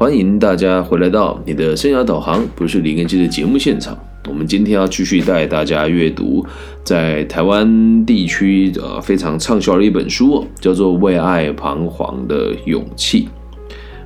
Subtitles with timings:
[0.00, 3.94] 欢迎大家回来到你的生涯导航，不是李根基的节目现场。
[4.30, 6.42] 我们今天要继续带大家阅读
[6.82, 13.24] 在台湾地区呃非常畅销的一本书，叫做《为爱彷徨的勇气》。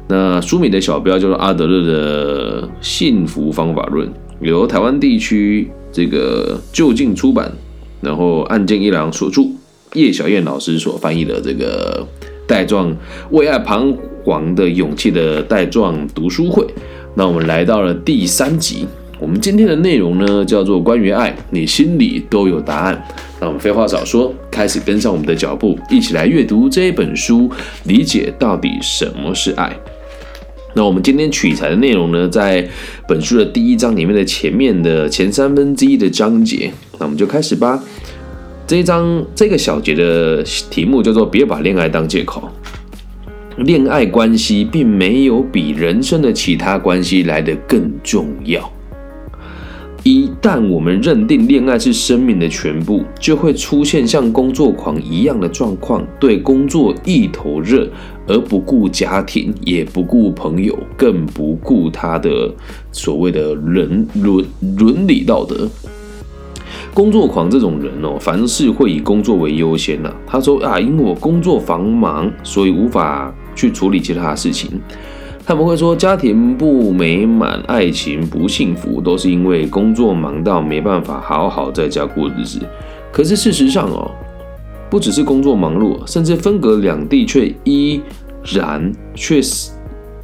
[0.08, 7.52] 那书名的小标叫做阿德勒的幸福方法论，由台湾地区这个就近出版，
[8.00, 9.42] 然后岸见一郎所著，
[9.92, 12.04] 叶小燕老师所翻译的这个
[12.48, 12.92] 带状
[13.30, 16.66] 为爱彷徨的勇气的带状读书会。
[17.14, 18.86] 那我们来到了第三集，
[19.20, 23.06] 我们今天的内容呢叫做关于爱，你心里都有答案。
[23.40, 27.50] 那我们废话少说，开始跟上我们的脚步，一起来阅读这一本书，
[27.84, 29.76] 理解到底什么是爱。
[30.76, 32.68] 那我们今天取材的内容呢，在
[33.06, 37.80] 本书的第一章里面的前面的前三分之一的章节，那我们就开始吧。
[38.66, 42.50] 这一章这个小节的题目叫做“别把恋爱当借口”。
[43.58, 48.70] 恋爱关系并没有比人生的其他关系来得更重要。
[50.02, 57.88] 一旦我们认定恋爱是生命的全部，就会出现像工作狂一样的状况，对工作一头热，
[58.26, 62.52] 而不顾家庭，也不顾朋友，更不顾他的
[62.92, 64.44] 所谓的伦伦
[64.76, 65.66] 伦理道德。
[66.92, 70.12] 工作狂这种人哦，凡事会以工作为优先呐。
[70.26, 74.70] 他说啊，因为我工作繁忙，所以无法去处理其他的事情。
[75.46, 82.60] 他们会说家庭不美满、爱情不幸福，都是因为工作忙到没办法好好在家过日子。
[83.12, 84.10] 可是事实上哦，
[84.88, 88.00] 不只是工作忙碌，甚至分隔两地却依
[88.54, 89.70] 然却是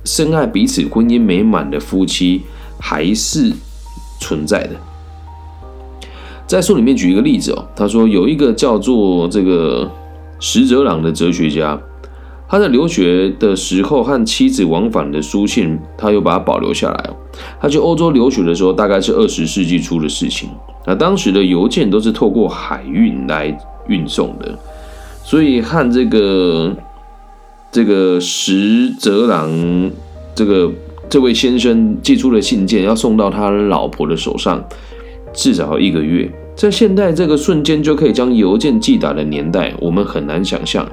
[0.04, 2.40] 深爱彼此、婚姻美满的夫妻
[2.80, 3.52] 还是
[4.20, 4.70] 存在的。
[6.46, 9.88] 在书里面举一个例子哦，他说有一个叫做这个
[10.38, 11.78] 石泽朗的哲学家。
[12.50, 17.10] 他在留学的时候和妻子往返的书信，他又把它保留下来。
[17.60, 20.48] 他去欧洲留学的时候，大概是二十世纪初的事情。
[20.84, 23.56] 那当时的邮件都是透过海运来
[23.86, 24.58] 运送的，
[25.22, 26.76] 所以和这个
[27.70, 29.48] 这个石泽郎
[30.34, 30.72] 这个
[31.08, 34.60] 这位先生寄出的信件要送到他老婆的手上，
[35.32, 36.28] 至少要一个月。
[36.56, 40.84] 在现代这个瞬间就可以将邮件寄达的年代，我们很难想象。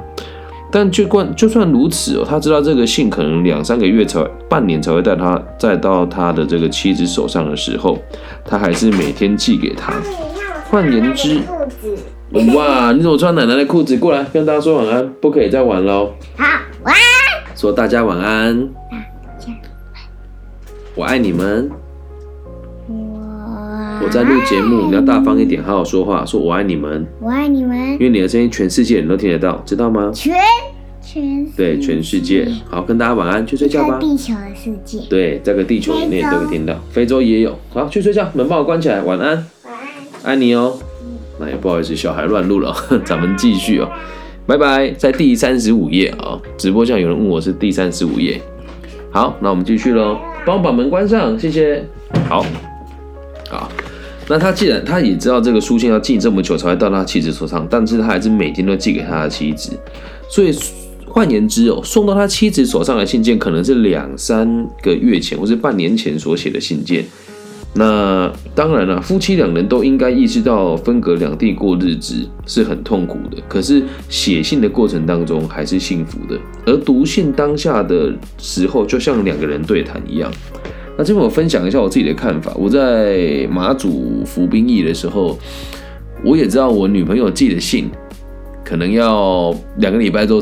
[0.72, 7.97] 但就算就算如此哦，他知道这个信可能两三个月才半年才会带他再到他的这个妻子手上的时候，
[8.45, 9.94] 他还是每天寄给他。
[10.69, 11.41] 换言之，
[12.53, 13.97] 哇，你怎么穿奶奶的裤子？
[13.97, 16.11] 过来跟大家说晚安，不可以再玩喽。
[16.35, 16.45] 好，
[16.84, 17.55] 晚安。
[17.55, 18.69] 说大家晚安。
[20.94, 21.86] 我爱你们。
[24.03, 26.25] 我在录节目，你要大方一点，好好说话。
[26.25, 30.12] 说我爱你们，我爱你们，因为你的声音全世界人都听得到，知道吗？
[30.13, 30.35] 全
[31.02, 33.97] 全对全世界，好，跟大家晚安，去睡觉吧。
[34.00, 37.58] 地球的世界，对，这个地球里面都会听到，非洲也有。
[37.69, 39.35] 好，去睡觉，门帮我关起来，晚安，
[39.66, 39.74] 晚
[40.24, 40.78] 安，爱你哦。
[41.40, 42.75] 那也不好意思，小孩乱录了，
[43.06, 43.90] 咱们继续哦，
[44.46, 44.91] 拜拜。
[44.91, 48.41] 在第三十五页啊，直播上有人问我是第三十五页，
[49.12, 51.84] 好，那我们继续喽，帮我把门关上，谢谢。
[52.28, 52.44] 好，
[53.50, 53.69] 好。
[54.29, 59.71] 那他既然他也知道这个书信要寄这么久才会到他妻子手上，但是他还是每天都寄给他的妻子，
[60.29, 60.53] 所以
[61.05, 67.05] 换言之哦，送到他妻子手上的信件可能是两三个月前或是半年前所写的信件。
[67.73, 80.31] 那当然了，夫妻两人都应该意识到分隔两地过日子是很痛苦的，可是写信的过程当中还是幸福的，而读信当下的时候就像两个人对谈一样。
[80.97, 82.52] 那这边我分享一下我自己的看法。
[82.56, 85.38] 我在马祖服兵役的时候，
[86.24, 87.90] 我也知道我女朋友寄的信，
[88.66, 90.34] 可能要两个礼拜之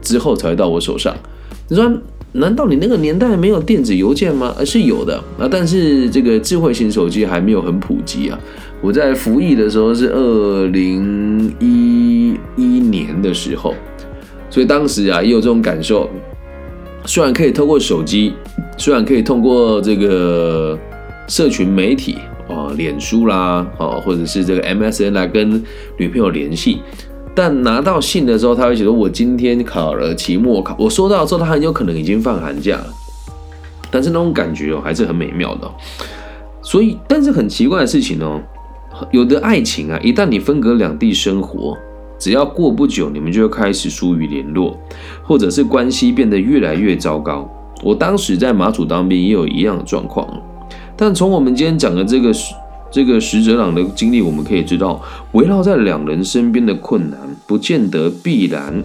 [0.00, 1.14] 之后才会到我手上。
[1.68, 1.90] 你说，
[2.32, 4.54] 难道你那个年代没有电子邮件吗？
[4.56, 8.38] 而是有的啊，但是这个智慧型手机还没有很普及啊。
[8.80, 13.74] 我在服役的时候是二零一一年的时候，
[14.50, 16.08] 所以当时啊也有这种感受。
[17.06, 18.32] 虽然可以透过手机，
[18.76, 20.78] 虽然可以通过这个
[21.28, 25.62] 社群媒体啊，脸书啦，哦，或者是这个 MSN 来跟
[25.96, 26.80] 女朋友联系，
[27.34, 32.86] 但拿到信的时候，他会觉得我今天考了期末考，我收到的时候，他很有可能已经放寒假了。
[33.90, 35.70] 但是那种感觉哦，还是很美妙的。
[36.62, 38.40] 所以，但是很奇怪的事情哦，
[39.12, 41.76] 有的爱情啊，一旦你分隔两地生活。
[42.16, 44.78] 只要过不久，你们就会开始疏于联络，
[45.24, 47.46] 或者是关系变得越来越糟糕。
[47.82, 50.26] 我当时在马祖当兵也有一样的状况，
[50.96, 52.32] 但从我们今天讲的这个
[52.90, 58.82] 这个石哲朗的经历，我们可以知道，围绕在两人身边的困难，不见得必然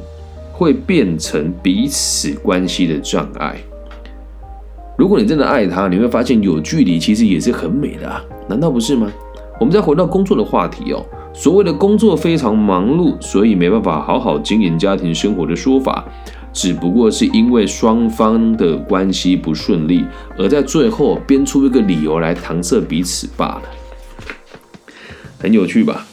[0.51, 3.56] 会变成彼此关系的障碍。
[4.97, 9.09] 如果你真的爱他，你会发现有距离其实也是很美的啊，难道不是吗？
[9.59, 16.03] 我们再回到工作的话题哦，所谓的工作非常忙碌，所以没办法好好经营家庭生活的说法，
[16.51, 20.04] 只不过是因为双方的关系不顺利，
[20.38, 23.62] 而在最后编出一个理由来搪塞彼此罢了。
[25.38, 26.06] 很有趣吧？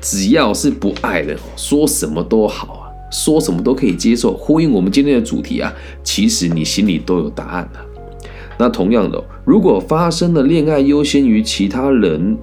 [0.00, 4.36] 只要是不爱的，说什么都好啊，说什么都可以接受。
[4.36, 7.80] 呼应我们今天的主题啊，其实你心里都有答案了。
[8.58, 12.36] 那同样的，如果发生了恋爱优先于其他人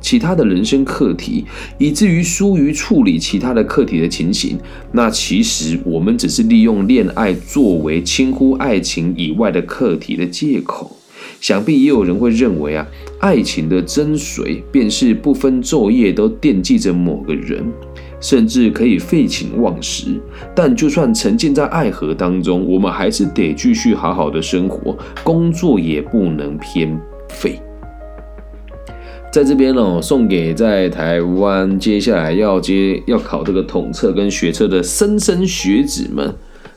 [0.00, 1.44] 其他的人生课题，
[1.78, 4.58] 以至于疏于处理其他的课题的情形，
[4.92, 10.96] 那其实我们只是利用恋爱作为轻忽爱情以外的课题的借口。
[11.40, 12.86] 想必也有人会认为啊，
[13.20, 17.64] 爱情的真髓便是不分昼夜都惦记着某个人，
[18.20, 20.20] 甚至可以废寝忘食。
[20.54, 26.98] 但就算沉浸在爱河当中，我们还是得继续好好的生活，工作也不能偏
[27.28, 27.60] 废。
[29.30, 36.34] 在这边呢，送给在台湾接下来要接要考这个统测跟学测的莘莘学子们，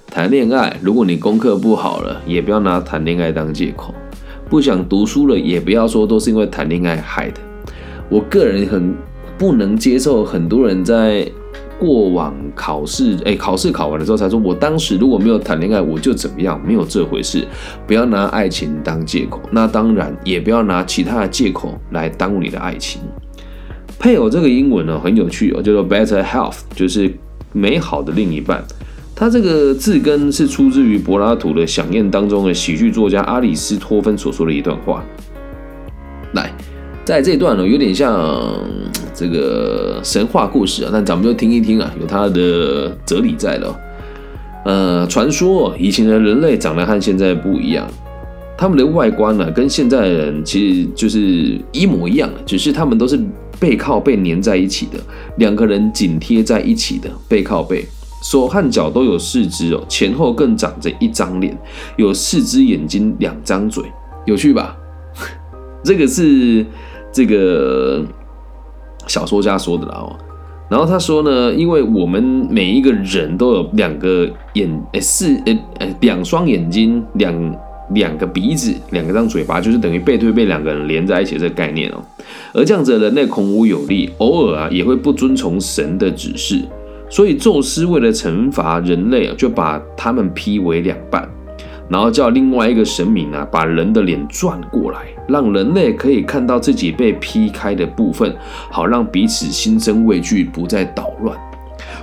[0.08, 3.96] 谈恋爱，如果你功课不好了，也不要拿谈恋爱当借口。
[4.50, 7.40] 不想读书了，也不要说都是因为谈恋爱害的。
[8.10, 8.94] 我个人很
[9.38, 11.26] 不能接受很多人在
[11.82, 16.62] 过往考试，哎，考试考完了之后才说，我当时如果没有谈恋爱，我就怎么样？
[16.64, 17.44] 没有这回事。
[17.88, 23.02] 不要拿爱情当借口，那当然也不要拿其他的借口来耽误你的爱情。
[23.98, 27.12] 配偶这个英文呢很有趣哦，叫做 better health，就是
[27.52, 28.64] 美好的另一半。
[29.16, 35.04] 它这个字根是出自于柏拉图的《响宴》当中的喜剧作家阿里斯托芬所说的一段话。
[36.34, 36.52] 来，
[37.04, 38.48] 在这段呢，有点像
[39.14, 43.76] 这个神话故事啊，但咱们就听一听啊，有它的哲理在的。
[44.64, 47.88] 呃，传说以前的人类长得和现在不一样，
[48.58, 53.20] 他们的外观呢，跟现在的人其实就是一模一样，只是他们都是
[53.60, 55.00] 背靠背粘在一起的，
[55.38, 57.86] 两个人紧贴在一起的，背靠背。
[58.24, 61.58] 手和脚都有四肢哦，前后更长着一张脸，
[61.98, 63.84] 有四只眼睛，两张嘴，
[64.26, 64.78] 有趣吧？
[65.84, 66.64] 这个是
[67.12, 68.06] 这个
[69.08, 70.16] 小说家说的啦哦。
[70.70, 77.56] 然后他说呢，因为我们每一个人都有两个眼，诶，四，诶，诶，两双眼睛，两
[77.94, 82.02] 两个鼻子，两个张嘴巴，就是等于背对背两个人连在一起这个概念哦。
[82.54, 86.64] 而这样子的人类孔武有力，偶尔啊也会不遵从神的指示。
[87.10, 91.28] 所以，宙斯为了惩罚人类啊，就把他们劈为两半，
[91.90, 95.00] 然后叫另外一个神明啊，把人的脸转过来，
[95.32, 98.36] 让人类可以看到自己被劈开的部分，
[98.70, 101.38] 好让彼此心生畏惧，不再捣乱。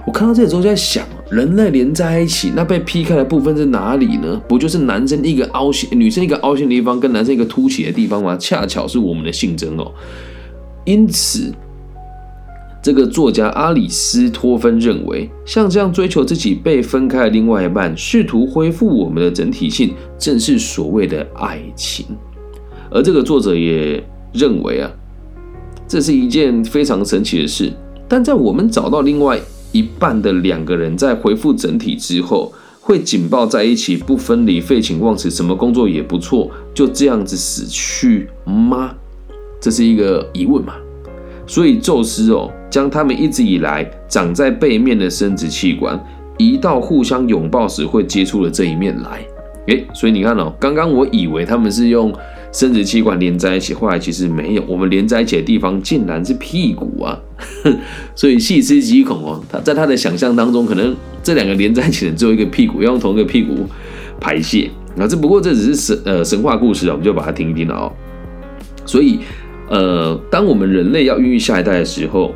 [0.07, 4.41] 我看到这里之后就在想，人类连在一起，那被劈开的部分是哪里呢？
[4.49, 8.37] 不就是男生一个凹陷，女生一个凹陷的地方，跟男生一个凸起的地方吗？
[8.39, 9.93] 恰巧是我们的性征哦。
[10.85, 11.53] 因此。
[12.81, 22.07] 这个作家阿里斯托芬认为，像这样追求自己被分开的另外一半，试图恢复我们的整体性，正是所谓的爱情。
[22.91, 24.03] 而这个作者也
[24.33, 24.91] 认为啊，
[25.87, 27.73] 这是一件非常神奇的事。
[28.09, 29.39] 但在我们找到另外
[29.73, 38.95] 一半的两个人在恢复整体之后，会紧抱在一起不分离、废寝忘食，什么工作也不错，就这样子死去吗？
[39.61, 40.75] 这是一个疑问嘛？
[41.47, 42.51] 所以宙斯哦。
[42.71, 45.99] 将他们一直以来长在背面的生殖器官
[46.37, 49.27] 移到互相拥抱时会接触的这一面来，
[49.69, 52.13] 诶，所以你看哦，刚刚我以为他们是用
[52.59, 57.17] 生殖器官连在一起，后来其实没有，我们连在一起的地方竟然是屁股啊！
[58.17, 63.65] 所以细思极恐哦，他在他的想象当中，可能这两个连在一起的只有一个屁股，要用同一个屁股
[64.21, 64.69] 排泄。
[64.97, 67.93] 那这不过这只是神呃神话故事啊，我们就把它听一听了哦。
[68.85, 69.21] 所以
[69.69, 72.35] 呃，当我们人类要孕育下一代的时候，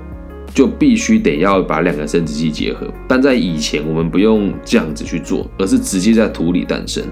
[0.55, 7.02] 就必须得要把两个生殖器结合，但在以前我们不用这样子去做，而是直接在土里诞生。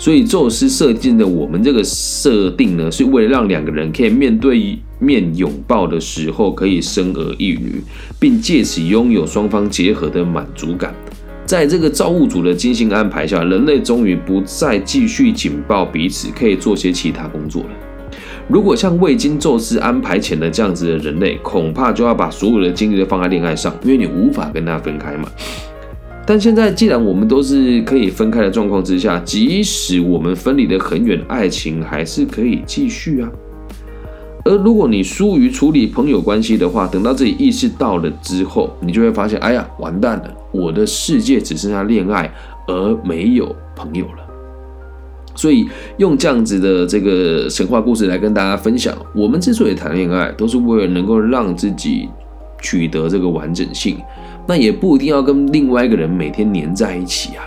[0.00, 7.82] 所以宙斯设定的我们这个设定呢，是为了让两个人可以面对面拥抱的时候可以生儿育女，
[8.18, 10.94] 并借此拥有双方结合的满足感。
[11.44, 17.68] 在这个造物主的精心安排下，人类终于不再继续紧抱彼此，可以做些其他工作了。
[18.48, 25.30] 如果像未经宙斯安排前的这样子的人类，恐怕就要把所有的精力都放在恋爱上，因为你无法跟他分开嘛。
[26.26, 33.28] 但现在既然我们都是可以分开的状况之下，即使我们分离的很远，爱情还是可以继续啊。
[34.44, 42.32] 而如果你疏于处理朋友关系的话，等到自己意识到了之后，你就会发现，哎呀，完蛋了，我的世界只剩下恋爱
[42.68, 44.26] 而没有朋友了。
[45.34, 52.08] 所以用这样子的这个神话故事来跟大家分享，我们之所以谈恋爱，都是为了能够让自己
[52.62, 53.98] 取得这个完整性。
[54.50, 57.44] 那也不一定要跟另外一个人每天黏在一起啊。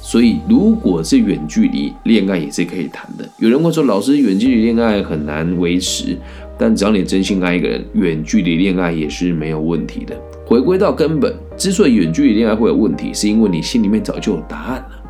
[0.00, 3.28] 所以，如果是远距离恋爱，也是可以谈的。
[3.36, 6.16] 有人会说，老师，远距离恋爱很难维持，
[6.58, 10.18] 但只要你真心爱一个人，远距离恋爱也是没有问题的。
[10.46, 15.02] 回归到根本，之所以远距离恋爱会有问题，是因为你心里面早就有答案了。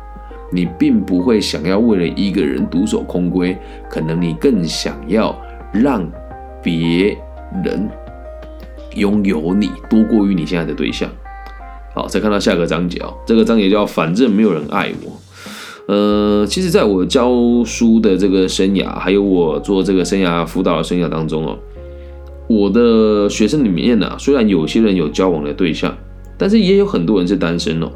[0.51, 3.55] 你并不会想要为了一个人独守空闺，
[3.89, 5.33] 可能你更想要
[5.71, 6.05] 让
[6.61, 7.17] 别
[7.63, 7.89] 人
[8.95, 11.09] 拥有你，多过于你现在的对象。
[11.95, 15.11] 好，再看到下个章节哦，这个章节叫“反正没有人爱我”。
[15.93, 17.29] 呃，其实在我教
[17.65, 21.57] 书的这个生涯，还有我做这个生涯辅导的生涯当中哦，
[22.47, 25.95] 我的学生里面呢，虽然有些人有交往的对象，
[26.37, 27.91] 但是也有很多人是单身哦。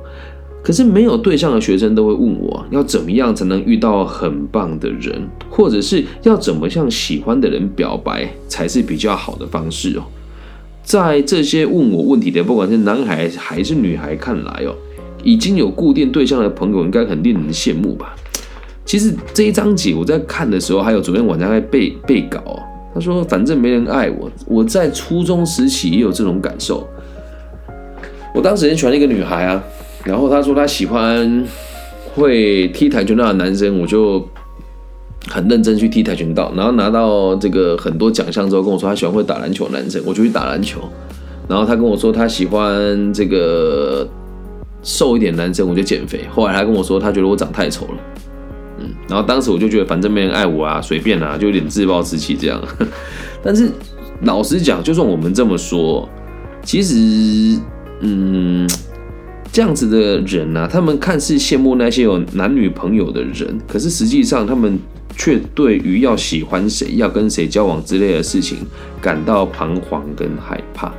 [0.61, 10.03] 可是没有对象的学生都会问我，要怎么样才能遇到很棒的人，或者是要怎么向喜欢的人表白才是比较好的方式哦。
[10.87, 14.73] 在这些问我问题的，不管是男孩还是女孩看来哦，
[15.21, 18.15] 已经有固定对象的朋友，应该很令人羡慕吧？
[18.85, 22.57] 其实这一章节我在看的时候，还有昨天晚上在背背稿，
[22.93, 26.87] 他说反正没人爱我，我在初中时期也有这种感受。
[28.33, 29.61] 我当时很喜欢一个女孩啊，
[30.05, 31.45] 然后她说她喜欢
[32.15, 34.25] 会踢跆拳道的男生，我就。
[35.27, 40.79] 很认真去踢跆拳道，然后拿到这个很多奖项之后，跟我说他喜欢会打篮球男生，我就去打篮球。
[41.49, 44.05] 然后他跟我说他喜欢这个
[44.83, 46.25] 瘦一点男生，我就减肥。
[46.29, 47.97] 后来他跟我说他觉得我长太丑了，
[48.79, 52.61] 嗯，然后当时我就觉得反正没人爱我啊，随便啊，就有点自暴自弃这样。
[53.41, 53.69] 但是
[54.23, 56.07] 老实讲，就算我们这么说，
[56.63, 57.57] 其实，
[58.01, 58.69] 嗯，
[59.51, 64.77] 这样子的人呢，他们看似羡慕那些有男女朋友的人，可是实际上他们。
[65.17, 68.59] 却对于要喜欢谁、要跟谁交往之类的事情
[69.01, 70.91] 感到彷徨跟害怕，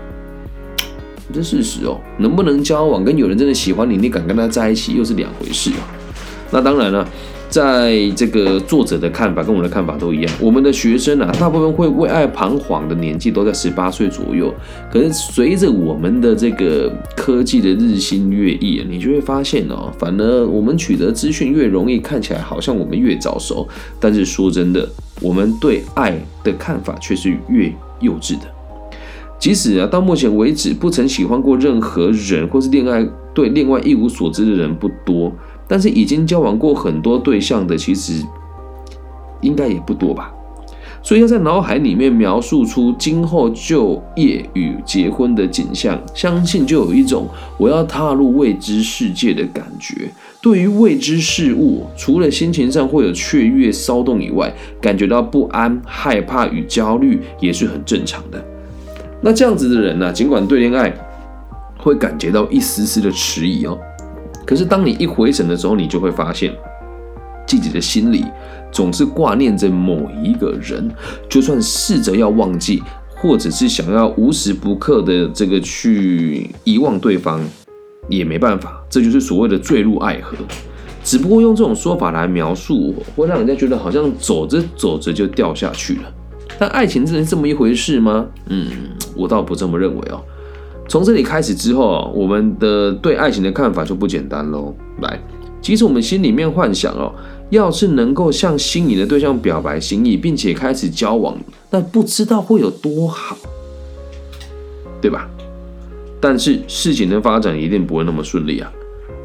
[1.33, 1.99] 这事实哦。
[2.19, 5.81] 能不能交往，跟有人真的喜欢你，你敢跟他在一起，又是两回事啊。
[6.51, 7.09] 那当然了。
[7.49, 14.53] 在这个作者的看法跟我的看法都一样，我们的学生啊，大部分会为爱彷徨的年纪都在十八岁左右。
[14.93, 23.67] 可是随着我们的这个科技的日新月异，你就会发现哦，反而我们取得资讯越容易，看起来好像我们越早熟。
[23.99, 24.87] 但是说真的，
[25.23, 28.47] 我们对爱的看法却是越幼稚的。
[29.39, 35.33] 即使啊，到目前为止不曾喜欢过任何人，或是恋爱对另外一无所知的人不多。
[35.69, 38.25] 但是已经交往过很多对象的，其实
[39.43, 40.33] 应该也不多吧。
[41.01, 50.11] 所以要在脑海里面描述出今后就业与结婚的景象，相信就有一种我要踏入未知世界的感觉。
[50.43, 58.45] 对于未知事物，除了心情上会有雀跃骚动以外，感觉到不安、害怕与焦虑也是很正常的。
[59.21, 60.93] 那这样子的人呢，尽管对恋爱
[61.79, 63.79] 会感觉到一丝丝的迟疑哦。
[64.49, 66.57] 可是，当你一回神的时候，你就会发现，
[67.47, 68.25] 自己的心里
[68.73, 70.91] 总是挂念着某一个人，
[71.29, 72.83] 就算试着要忘记，
[73.15, 77.43] 或者是想要无时不刻的这个去遗忘对方，
[78.09, 78.83] 也没办法。
[78.89, 80.35] 这就是所谓的坠入爱河。
[81.05, 86.03] 只不过用这种说法来描述，会让人家觉得好像走着走着就掉下去了。
[86.59, 88.27] 但爱情真的是这么一回事吗？
[88.47, 88.67] 嗯，
[89.15, 90.23] 我倒不这么认为哦。
[90.89, 94.75] 从这里开始之后我们的对爱情的看法就不简单喽。
[95.03, 95.21] 来，
[95.61, 97.13] 其实我们心里面幻想哦，
[97.51, 101.37] 要是能够向心仪的对象表白心意，并且开始交往，
[101.71, 103.37] 那不知道会有多好，
[105.01, 105.29] 对吧？
[106.21, 108.73] 但是事情的发展一定不会那么顺利啊。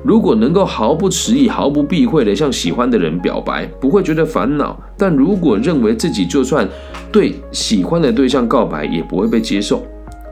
[0.04, 6.68] 如果能够毫不迟疑、毫不避讳的向喜欢的人表白，不会觉得烦恼；但如果认为自己就算
[7.10, 9.82] 对喜欢的对象告白，也不会被接受。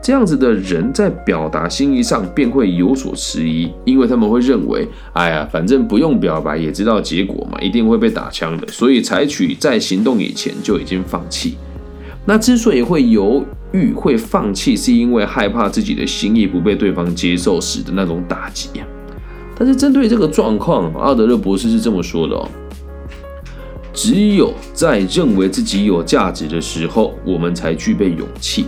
[0.02, 11.56] 这样子的人在表达心意上便会有所迟疑，因为他们会认为，哎呀，反正不用表白也知道结果嘛，一定会被打枪的，所以采取在行动以前就已经放弃。
[12.24, 18.84] 那之所以会犹豫、会放弃，是因为害怕自己的心意不被对方接受时的那种打击呀。
[19.56, 22.48] 但是针对这个状况，阿德勒博士是这么说的哦：
[23.92, 28.66] 只有在认为自己有价值的时候，我们才具备勇气。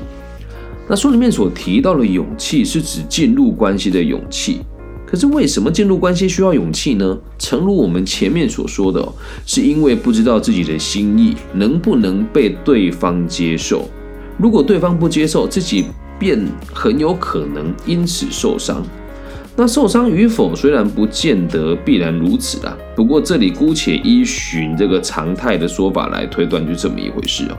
[0.89, 4.61] 那书里面所提到的勇气，是指进入关系的勇气。
[5.07, 7.17] 可是为什么进入关系需要勇气呢？
[7.39, 9.07] 诚如我们前面所说的，
[9.47, 13.89] 是因为不知道自己的心意能不能被对方接受。
[14.37, 15.85] 如果对方不接受，自己
[16.19, 18.85] 便很有可能因此受伤。
[19.57, 27.57] 那受伤与否虽然不见得必然如此啊，不过这里姑且依循这个常态的说法来推断，就这么一回事哦。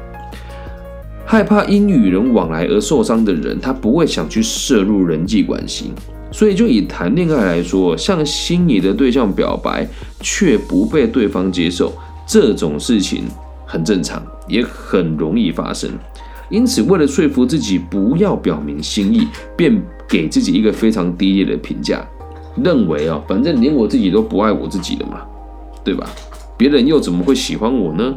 [1.26, 5.92] 害怕因与人往来而受伤的人，他不会想去涉入人际关系。
[6.32, 9.88] 所以，就以谈恋爱来说，向心仪的对象表白
[10.20, 11.92] 却不被对方接受，
[12.28, 13.24] 这种事情
[13.66, 15.90] 很正常，也很容易发生。
[16.50, 19.28] 因此，为了说服自己不要表明心意，
[19.58, 22.06] 便给自己一个非常低劣的评价，
[22.62, 25.22] 认为啊，反正连我自己都不爱我自己了嘛，
[25.84, 26.08] 对吧？
[26.58, 28.16] 别人又怎么会喜欢我呢？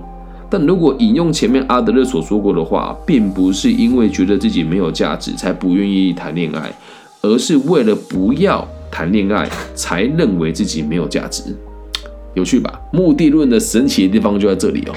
[0.50, 6.72] 但如果引用前面阿德勒所说过的话，并不是因为觉得自己没有价值才不愿意谈恋爱，
[7.22, 11.42] 而是为了不要谈恋爱才认为自己没有价值，
[12.34, 12.80] 有趣吧？
[12.92, 14.92] 目的论的神奇的地方就在这里哦，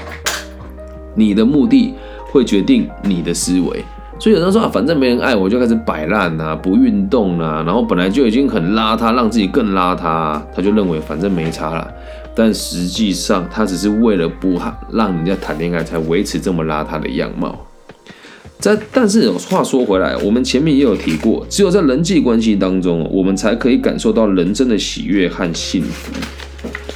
[1.14, 1.92] 你的目的
[2.30, 3.84] 会决定你的思维。
[4.18, 11.92] 所以有人说啊，反正没人爱我，就开始摆烂啊，不运动啊，然后本来就已经很邋遢，让自己更邋遢，他就认为反正没差了。
[12.34, 14.58] 但实际上，他只是为了不
[14.92, 17.66] 让人家谈恋爱，才维持这么邋遢的样貌。
[18.58, 26.12] 在但是话说回来，我们前面也有提过，只有在人际关系当中，我们才可以感受到人生的喜悦和幸福。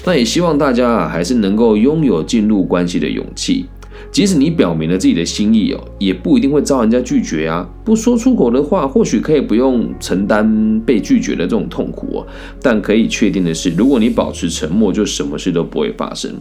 [0.05, 3.67] 那也希望大家啊，还是能够拥有进入关系的勇气。
[4.11, 7.69] 即使你表明了自己的心意哦，也不一定会遭人家拒绝啊。
[7.85, 12.27] 不说出口的话，或许可以不用承担被拒绝的这种痛苦哦。
[12.63, 16.33] 但可以确定的是，如果你保持沉默，就什么事都不会发生。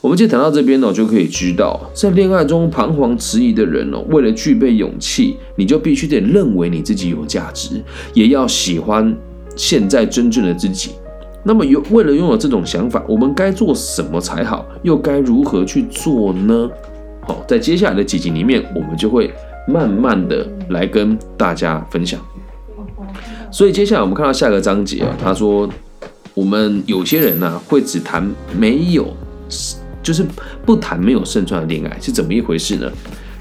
[0.00, 7.80] 我们就谈到这边呢，就可以知道，在恋爱中彷徨迟疑的人哦，为了具备勇气，你就必须得认为你自己有价值，
[8.14, 9.16] 也要喜欢
[9.54, 10.90] 现在真正的自己。
[11.44, 14.66] 那么，有为了拥有这种想法，我们该做什么才好？
[14.82, 16.70] 又该如何去做呢？
[17.22, 19.32] 好，在接下来的几集里面，我们就会
[19.68, 22.20] 慢慢的来跟大家分享。
[23.50, 25.68] 所以接下来我们看到下个章节啊，他说
[26.34, 29.06] 我们有些人呢会只谈没有，
[30.02, 30.24] 就是
[30.64, 32.90] 不谈没有胜算的恋爱是怎么一回事呢？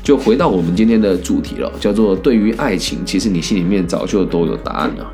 [0.03, 5.13] 就回到我们今天的主题了，叫做对于爱情，其实你心里面早就都有答案了。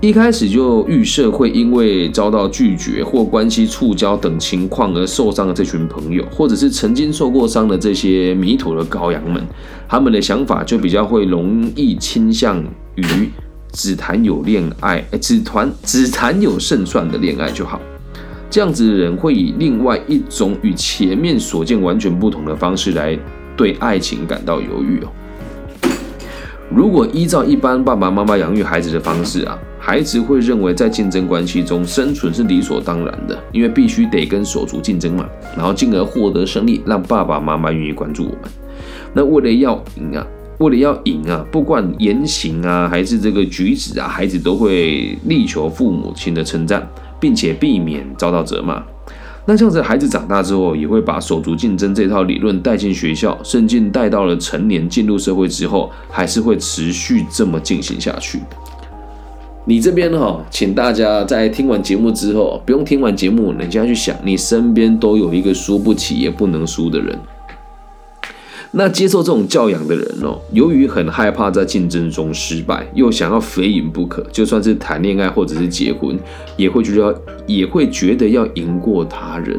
[0.00, 9.44] 一开始就预设会因为遭到拒绝或关系触礁等情况而受伤的这群朋友，或者是曾经受过伤的这些迷途的羔羊们，
[9.88, 12.62] 他们的想法就比较会容易倾向
[12.94, 13.28] 于
[13.72, 17.80] 只谈有恋爱，只谈只谈有胜算的恋爱就好。
[18.48, 23.18] 这样子的人会以另外一种与前面所见完全不同的方式来
[23.56, 25.08] 对爱情感到犹豫哦。
[26.70, 29.58] 如果依照一般爸爸妈妈养育孩子的方式啊。
[29.80, 35.26] 孩子会认为在竞争关系中生存是理所当然的，因为必须得跟手足竞争嘛，
[35.56, 38.50] 然后进而获得胜利，让爸爸妈妈愿意关注我们。
[39.14, 40.26] 那为了要赢啊，
[40.58, 46.86] 为了要赢啊，不管言行啊还是这个举止啊，孩子都会力求父母亲的称赞，
[47.20, 48.82] 并且避免遭到责骂。
[49.50, 58.42] 那这样子，孩子长大之后也会把手足竞争这套理论带进学校，甚至带到了成年进入社会之后，还是会持续这么进行下去。
[59.64, 67.18] 你这边哈，请大家在听完节目之后，不用听完节目，人家去想，你身边都有一个输不起也不能输的人。
[68.70, 76.18] 那接受这种教养的人哦，由于很害怕在竞争中失败，又想要非赢不可，就算是谈恋爱或者是结婚，
[76.56, 79.58] 也会觉得也会觉得要赢过他人。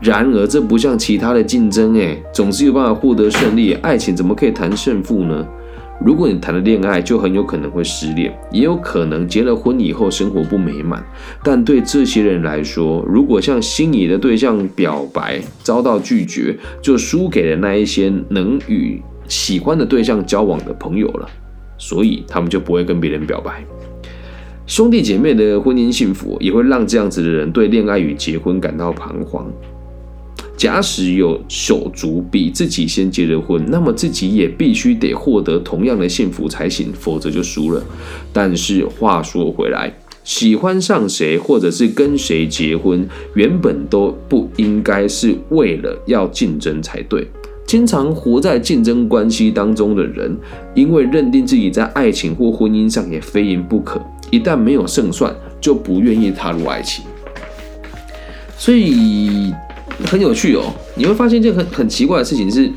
[0.00, 3.72] 然而，这不像其他的竞争，诶，总是有办法获得胜利。
[3.74, 5.46] 爱情怎么可以谈胜负呢？
[6.04, 11.04] 如果你谈了恋爱，就很有可能会失恋，也有可能结了婚以后生活不美满。
[11.42, 21.28] 但对这些人来说，如果向心仪的对象表白遭到拒绝，就输给了那一些能与喜欢的对象交往的朋友了，
[21.78, 23.64] 所以他们就不会跟别人表白。
[24.66, 29.50] 兄弟姐妹的婚姻幸福，也会让这样子的人对恋爱与结婚感到彷徨。
[30.56, 37.82] 假使有手足比自己先结了婚，那么自己也必须得获得同样的幸福才行，否则就输了。
[38.32, 39.92] 但是话说回来，
[40.24, 47.28] 喜欢上谁或者是跟谁结婚，原本都不应该是为了要竞争才对。
[47.66, 50.34] 经常活在竞争关系当中的人，
[50.74, 57.04] 因为认定自己在爱情或婚姻上也非赢不可，一旦没有胜算，就不愿意踏入爱情。
[58.56, 59.52] 所以。
[60.04, 62.70] 很有趣哦，你会发现一件很很奇怪的事情是，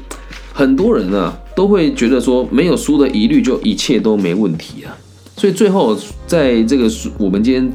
[0.54, 4.96] 很多人呢都会觉得说没有输的疑虑就一切都没问题啊。
[5.36, 7.72] 所以最后在这个我们今天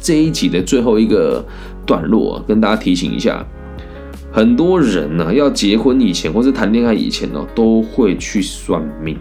[0.00, 1.44] 这一集的最后一个
[1.84, 3.44] 段落，跟大家提醒一下，
[4.32, 9.16] 很多人呢要结婚以前或是谈恋爱以前呢，都会去算命。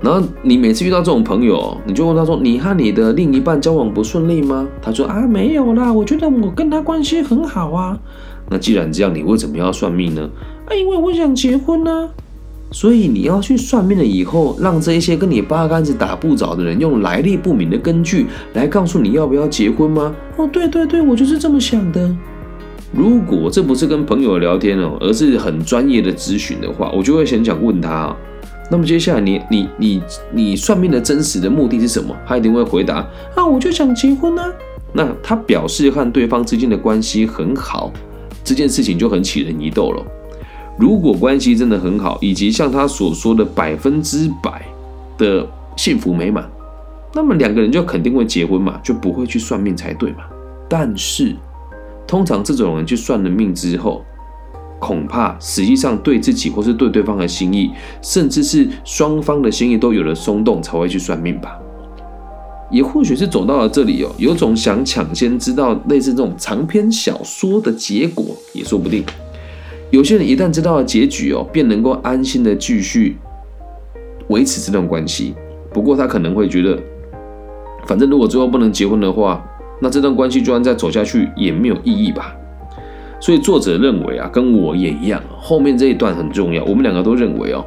[0.00, 7.98] 然后你每次遇到这种朋友，你就问他说：“你和你的另一半交往不顺利吗？”他说：“啊，没有啦，我觉得我跟他关系很好啊。”
[8.50, 10.28] 那既然这样，你为什么要算命呢？
[10.66, 12.10] 啊，因为我想结婚呢。
[12.72, 20.14] 所以你要去算命了以后，让这些跟你八竿子打不着的人用来历不明的根据来告诉你要不要结婚吗？
[20.36, 22.14] 哦，对对对，我就是这么想的。
[22.92, 28.14] 如果这不是跟朋友聊天哦，而是很专业的咨询的话，我就会先想问他。
[28.70, 30.02] 那么接下来你你你
[30.32, 32.14] 你算命的真实的目的是什么？
[32.26, 32.96] 他一定会回答
[33.34, 34.52] 啊，我就想结婚啊。
[34.92, 37.92] 那他表示和对方之间的关系很好，
[38.42, 40.02] 这件事情就很起人疑窦了。
[40.78, 44.66] 如果关系真的很好，以及像他所说的百分之百
[45.16, 46.48] 的幸福美满，
[47.14, 50.24] 那么两个人就肯定会结婚嘛，就不会去算命才对嘛。
[50.68, 51.34] 但是，
[52.06, 54.04] 通常这种人去算了命之后，
[54.78, 57.70] 恐怕实际上对自己或是对对方的心意，
[58.02, 61.58] 甚至是双方的心意都有了松动，才会去算命吧。
[62.70, 69.04] 也或许是走到了这里哦，有种想抢先知道类似这种长篇小说的结果，也说不定。
[69.90, 73.16] 有些人一旦知道了结局哦，便能够安心的继续
[74.28, 75.34] 维持这段关系。
[75.72, 76.78] 不过他可能会觉得，
[77.86, 79.42] 反正如果最后不能结婚的话，
[79.80, 82.35] 那这段关系就算再走下去也没有意义吧。
[83.20, 86.62] 所以作者认为啊，跟我也一样，后面这一段很重要。
[86.64, 87.64] 我们两个都认为哦，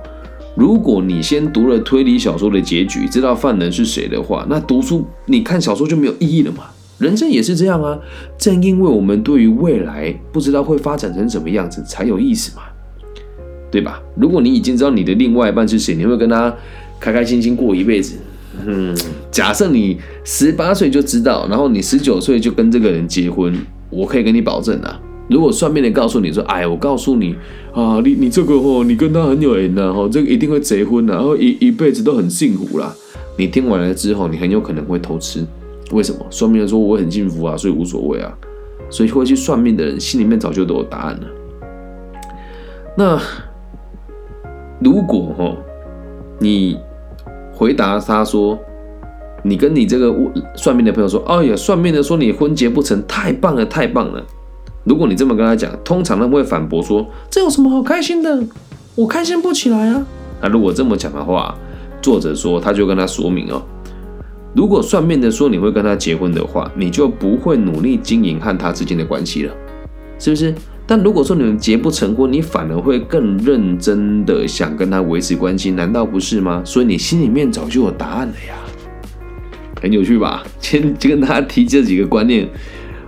[0.55, 6.65] 如果你先读了推理小说的结局，知道犯人是谁的话，那读书你看小说就没有意义了嘛。
[6.99, 7.97] 人生也是这样啊，
[8.38, 12.63] 正因为我们对于未来不知道会发展成什么样子，才有意思嘛，
[13.71, 14.01] 对吧？
[14.15, 16.53] 如果你已经知道你的另外一半是谁，你会跟他
[16.99, 18.17] 开开心心过一辈子。
[18.65, 18.93] 嗯，
[19.31, 23.57] 假设你十八岁就知道，然后你十九岁就跟这个人结婚，
[23.89, 27.35] 我可以跟你保证啊，如果算命的告诉你说，哎，我告诉你
[27.71, 32.93] 啊，你你这个哦，你跟他很有缘的哦，这个一定会结婚的，然后一一辈子都很幸福啦。
[33.37, 35.45] 你听完了之后，你很有可能会偷吃。
[35.91, 38.31] 为什么算命的说我很幸福啊，所以无所谓啊，
[38.89, 41.27] 所以会去算命的人心里面早就都有答案了。
[42.97, 43.19] 那
[44.79, 45.55] 如果哈，
[46.39, 46.77] 你
[47.53, 48.57] 回答他说，
[49.43, 50.13] 你跟你这个
[50.55, 54.25] 算命的朋友说，哎呀，算命的说你婚结不成，太棒了，太棒了。
[54.83, 58.43] 如果你这么跟他讲，通常他会反驳说，这有什么好开心的？
[58.95, 60.05] 我开心不起来啊。
[60.41, 61.55] 那如果这么讲的话，
[62.01, 63.61] 作者说他就跟他说明哦。
[64.55, 69.53] 如果算命的说你会跟他结婚的话，你就不会努力经营和他之间的关系了，
[70.17, 70.53] 是不是？
[70.87, 76.63] 但如果说你们结不成婚，你反而会更认真的想跟他维持关系，难道不是吗？
[76.65, 78.55] 所以你心里面早就有答案了呀，
[79.79, 80.43] 很有趣吧？
[80.59, 82.49] 先就跟大家提这几个观念，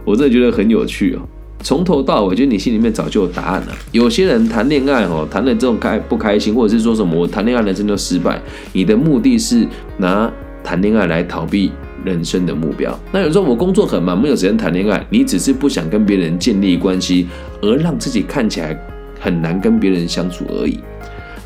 [0.06, 1.28] 我真的觉得很有趣哦。
[1.64, 3.76] 从头到尾，我觉得你心里面早就有答案了。
[3.92, 8.42] 有些人谈恋爱哦，谈的这种开不开心，或者是说什么我谈恋爱人生就失败，
[8.74, 10.32] 你的目的是拿。
[10.64, 11.72] 谈恋爱来逃避
[12.06, 12.96] 人生的目标。
[13.12, 15.04] 那有时候我工作很忙，没有时间谈恋爱。
[15.10, 17.28] 你只是不想跟别人建立关系，
[17.64, 18.80] 而让自己看起来
[19.20, 20.80] 很难跟别人相处而已。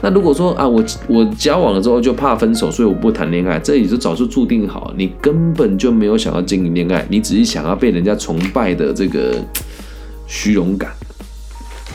[0.02, 4.94] 那如果说啊，我我交往了之后就怕分手，所以我不谈恋爱，这也就早就注定好。
[4.98, 9.38] 你根本就没有想要经营恋爱，你只是想要被人家崇拜的这个
[10.28, 10.92] 虚荣感，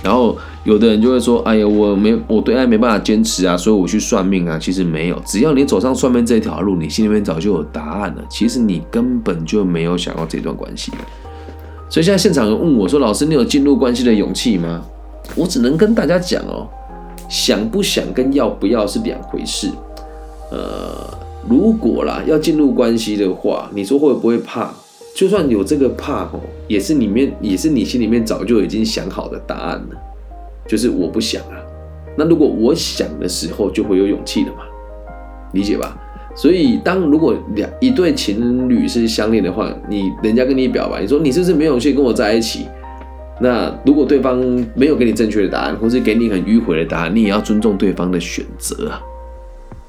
[0.03, 0.37] 然后。
[0.65, 8.23] 有的人就会说：“哎呀，我没我对爱没办法坚持啊，所以我去算命啊。”其实没有，只要你走上算命这条路，你心里面早就有答案了。
[8.29, 10.93] 其实你根本就没有想要这段关系。
[11.89, 14.85] 所以现在现场人问我说：“老师，你有进入关系的勇气吗？”
[15.35, 16.69] 我只能跟大家讲哦，
[17.27, 19.71] 想不想跟要不要是两回事。
[20.51, 21.09] 呃，
[21.49, 24.71] 如果啦要进入关系的话，你说会不会怕？
[25.21, 29.89] 就算有这个怕哦，也是里面也是你心里面早就已经想好的答案了。
[30.67, 31.61] 就是我不想啊，
[32.17, 34.63] 那如果我想的时候，就会有勇气了嘛，
[35.53, 35.95] 理解吧？
[36.35, 42.67] 所以当如果两一对情侣是相恋的话，你人家跟你表白，你说你是不是没勇气跟我在一起？
[43.43, 44.39] 那如果对方
[44.75, 49.03] 没有给你正确的答案，或是给你很迂回的答案，你也要尊重对方的选择啊，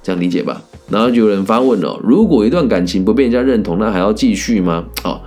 [0.03, 0.61] 这样理解吧？
[0.89, 4.85] 然后就有人发问了：如果一段感情不被人家认同，那还要继续吗？
[5.03, 5.19] 哦。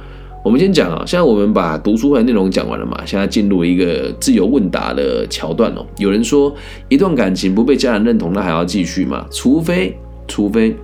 [0.45, 5.87] 我们先讲啊，现在我们把读书会的内容讲完了嘛，现在进入一个自由问答的桥段哦。
[5.97, 6.55] 有人说，
[6.91, 9.25] 一段感情不被家人认同，那还要继续吗？
[9.31, 9.97] 除非，
[10.29, 10.77] 除非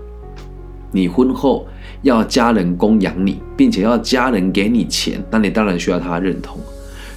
[0.93, 1.67] 你婚后
[2.01, 6.57] 要家人供养你，并且要家人给你钱，那你当然需要他认同。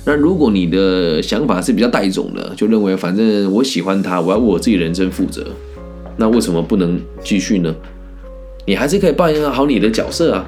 [0.06, 5.48] 那如果你的想法是比较带种的，就认为反正我喜欢他，我要为我自己人生负责，
[6.18, 7.74] 那为什么不能继续呢？
[8.66, 10.46] 你还是可以扮演好你的角色啊。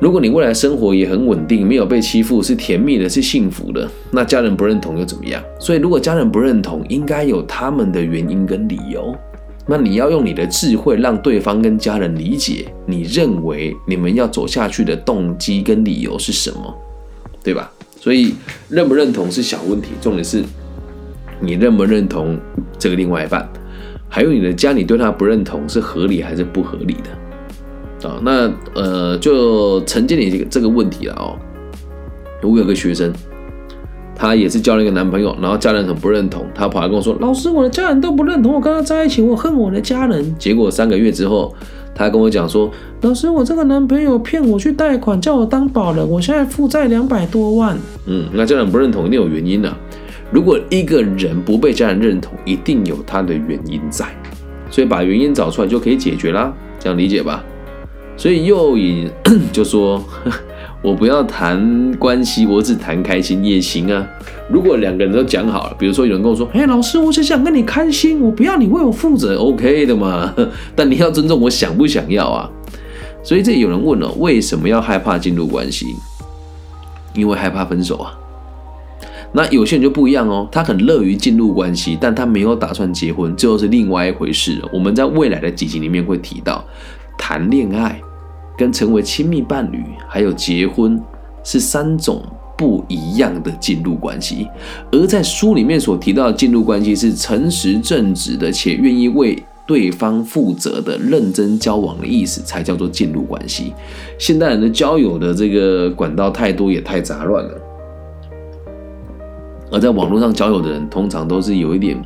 [0.00, 5.42] 如果你未来生活也很稳定，没有被欺负，是甜蜜的，是幸福的，那家人不认同又怎么样？
[5.58, 9.12] 所以，如果家人不认同，应该有他们的原因跟理由。
[9.66, 16.74] 那你要用你的智慧让对方跟家人理解，你认为你们要走下去的动机跟理由是什么，
[17.42, 17.70] 对吧？
[18.00, 18.34] 所以
[18.68, 20.42] 认不认同是小问题，重点是
[21.40, 22.38] 你认不认同
[22.78, 23.46] 这个另外一半，
[24.08, 28.18] 还有你的家，你对他不认同是合理还是不合理的啊？
[28.22, 31.36] 那呃，就承接你这个这个问题了哦。
[32.42, 33.12] 我有个学生。
[34.20, 41.54] 她也是交了一个男朋友，然后家人很不认同，她跑来跟我说：“老师，我的家人都不认同我跟他在一起，我恨我的家人。”结果三个月之后，
[41.94, 42.68] 她跟我讲说
[43.02, 49.72] ：“老师，我这个男朋友骗我去贷款，叫我当保人，我现在负债两百多万。”嗯，那家人不认同一定有原因的。
[50.30, 54.06] 如果一个人不被家人认同，一定有他的原因在，
[54.70, 57.44] 所以把原因找出来就可以解决啦，这样理解吧？
[58.16, 59.08] 所以又以
[59.52, 60.04] 就说。
[60.80, 64.08] 我不要谈关系，我只谈开心也行啊。
[64.48, 70.32] 如果两个人都讲好了，比如说有人跟我说：“哎，老师，我只想跟你开心，我不要你为我负责，OK 的嘛。
[70.76, 72.48] ”但你要尊重我想不想要啊。
[73.24, 75.96] 所以这有人问了，为什么要害怕进入关系？
[77.14, 78.16] 因为害怕分手啊。
[79.32, 84.62] 那有些人就不一样哦，他很乐于进入关系，但他没有打算结婚，这又是另外一回事。
[84.72, 86.64] 我们在未来的几集里面会提到
[87.16, 88.00] 谈恋爱。
[88.58, 91.00] 跟成为亲密伴侣，还有结婚，
[91.44, 92.20] 是三种
[92.56, 94.48] 不一样的进入关系。
[94.90, 103.72] 而在书里面所提到的进入关系，是诚实正直的，且愿意为对方负责的认真交往的意思，才叫做进入关系。
[104.18, 107.67] 现代人的交友的这个管道太多，也太杂乱了。
[109.70, 112.02] 而在网络上交友的人，通常都是有一点。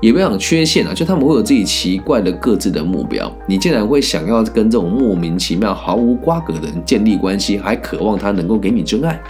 [0.00, 3.30] 也不想缺陷啊，就他们会有自己奇怪的各自的目标。
[3.46, 9.20] 你竟然会想要跟这种莫名其妙、毫无瓜葛的人建立关系，还渴望他能够给你真爱。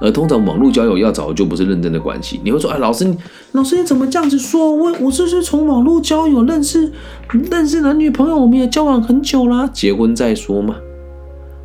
[0.00, 2.40] 而通常网络交友要找的就不是认真的关系。
[2.44, 3.12] 你会说：“哎，老师，
[3.50, 4.72] 老师你怎么这样子说？
[4.72, 6.92] 我我这是从网络交友认识
[7.50, 10.76] 认识男女朋友，我们也交往很久啦，结婚再说嘛，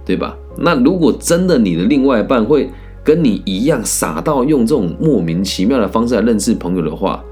[0.04, 0.36] 对吧？
[0.58, 2.72] 那如果真的你的另外一半会
[3.08, 7.24] 跟你一样傻到用这种莫名其妙的方式来认识朋友的话，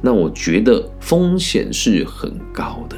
[0.00, 2.96] 那我觉得风险是很高的，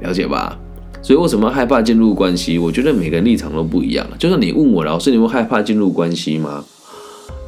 [0.00, 0.56] 了解吧？
[1.02, 2.56] 所以为什么害怕进入关系？
[2.56, 4.06] 我觉得每个人立场都不一样。
[4.16, 6.64] 就算你问我，老师，你会害怕进入关系吗？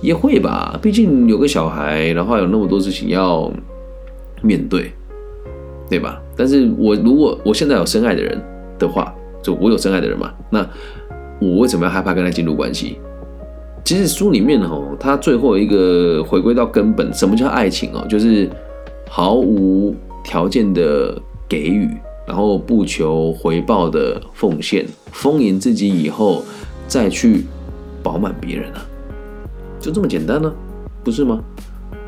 [0.01, 3.49] 也会吧，毕竟有个小孩，然后有那么多事情要
[4.43, 4.91] 面对，
[5.89, 6.21] 对吧？
[6.37, 8.43] 但是我如果我现在有深爱的人
[8.81, 10.69] 的话，就我有深爱的人嘛，那
[11.41, 12.99] 我为什么要害怕跟他进入关系？
[13.85, 18.07] 其实书里面哦，他最后一个回归到根本，什么叫爱情哦？
[18.09, 18.49] 就是
[19.09, 21.89] 毫无条件的给予，
[22.27, 26.45] 然后不求回报的奉献，丰盈自己以后
[26.87, 27.45] 再去
[28.03, 28.87] 饱满别人啊，
[29.81, 30.53] 就这么简单呢，
[31.03, 31.41] 不是吗？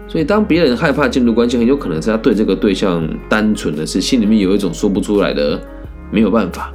[0.06, 5.60] 所以当别人害怕进入关系，很有可能是他对这个对象单纯的是心里面有一种说不出来的
[6.12, 6.72] 没有办法。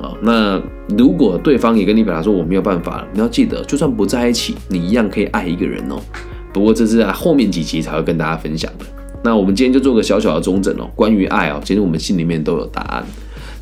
[0.00, 0.60] 啊，那
[0.96, 6.00] 如果对方也跟你表达说我没有办法了，你要记得，就算不在一起，你一样可以爱一个人哦。
[6.52, 8.84] 不过这是在后面几集才会跟大家分享的。
[9.22, 13.04] 那我们今天就做个小小的中诊哦，关于爱哦，其实我们心里面都有答案。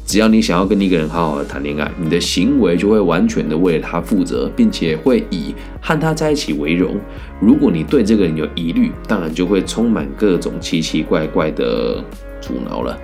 [0.06, 6.96] 只要你想要跟一个人好好的谈恋爱，你的行为就会完全的为了他负责，并且会以和他在一起为荣。
[7.40, 12.02] 如果你对这个人有疑虑，当然就会充满各种奇奇怪怪的
[12.40, 12.96] 阻挠了，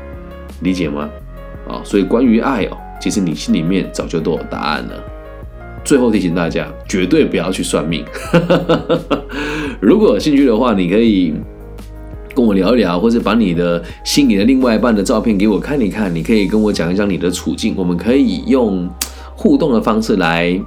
[0.61, 1.11] 理解吗？
[1.69, 2.79] 啊，所以关于爱哦。
[3.01, 5.03] 其实你心里面早就都有答案了。
[5.85, 8.05] 最后提醒大家，绝对不要去算命。
[9.81, 11.35] 如果有兴趣的话，你可以
[12.35, 16.15] 跟我聊一聊，或者把你的心里的另外一半的照片给我看一看。
[16.15, 18.89] 你可以跟我讲一讲你的处境，我们可以用
[19.37, 20.59] 互动的方式来。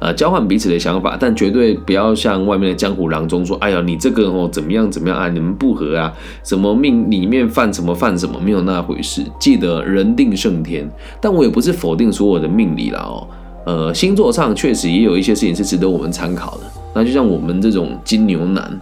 [0.00, 5.28] 呃，交换彼此的想法，但绝对不要像外面的江湖郎中说：“哎呀，你这个哦怎么样怎么样啊？
[5.28, 6.10] 你们不合啊？
[6.42, 8.40] 什么命里面犯什么犯什么？
[8.40, 9.22] 没有那回事。
[9.38, 10.90] 记得人定胜天。
[11.20, 13.28] 但我也不是否定所有的命理了哦。
[13.66, 16.60] 呃，星座上确实也有一些事情是值得我们参考的。
[16.94, 18.80] 那就像我们这种金牛男，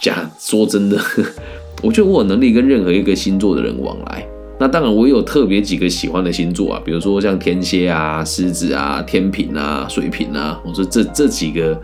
[0.00, 0.96] 假说真的，
[1.82, 4.24] 我觉得我有能力跟任何一个星座的人往来。”
[4.60, 10.60] 那当然，我有特别几个喜欢的星座啊，比如说像天蝎啊、狮子啊、天平啊、水瓶啊。
[10.64, 11.80] 我说这这几个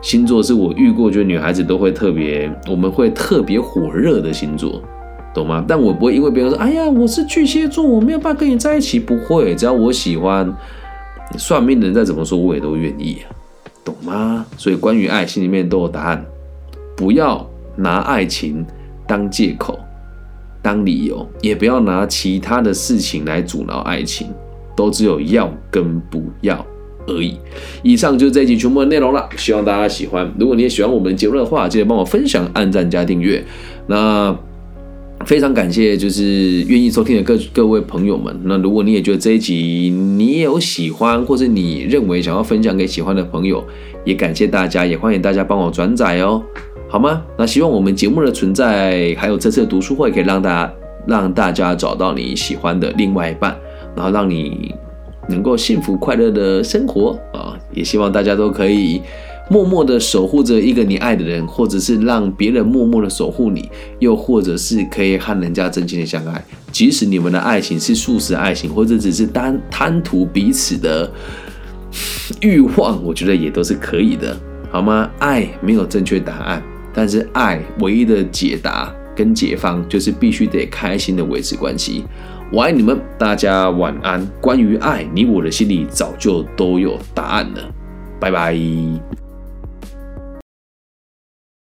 [0.00, 4.82] 星座是我遇过，就女孩子都会特别，我们会特别火热的星座，
[5.34, 5.62] 懂吗？
[5.68, 10.50] 但我不会因为别人说，哎呀，我是巨蟹座，我没有办法跟你在一起，不会，只要我喜欢，
[11.36, 13.18] 算命的人再怎么说，我也都愿意，
[13.84, 14.46] 懂吗？
[14.56, 16.24] 所以关于爱，心里面都有答案，
[16.96, 18.64] 不要拿爱情
[19.06, 19.78] 当借口。
[20.66, 24.26] 当理由，也不要拿其他的事情来阻挠爱情，
[24.76, 26.66] 都只有要跟不要
[27.06, 27.36] 而已。
[27.84, 30.28] 以上就是这一集全部的内容了，希望大家喜欢。
[30.36, 33.44] 如果你也喜欢我们节目的话，记得帮我分享、按赞加订阅。
[33.86, 34.36] 那
[35.24, 38.36] 非常感谢，就是愿意收听的各各位朋友们。
[38.42, 43.64] 那如果你也觉得这一集你也有喜欢，或者你认为想要分享给喜欢的朋友，
[44.04, 46.42] 也感谢大家，也欢迎大家帮我转载哦，
[46.96, 47.22] 好吗？
[47.36, 50.72] 那希望我们节目的存在，还有这次的读书会，可以让大家
[51.06, 53.54] 让大家找到你喜欢的另外一半，
[53.94, 54.74] 然后让你
[55.28, 57.52] 能够幸福快乐的生活啊！
[57.70, 59.02] 也希望大家都可以。
[59.50, 71.12] 默默的守护着一个你爱的人，或者是让别人默默的守护你，又或者是可以和人家真心的相爱，即使你们的爱情是素食爱情，或者只是单贪图彼此的
[72.40, 74.34] 欲望，我觉得也都是可以的，
[74.70, 75.10] 好吗？
[75.18, 76.62] 爱没有正确答案，
[76.96, 82.04] 但是爱唯一的解答跟解放就是必须得开心的维持关系。
[82.50, 84.26] 我爱你们，大家晚安。
[84.40, 87.70] 关于爱，你我的心里早就都有答案了。
[88.18, 89.25] 拜拜。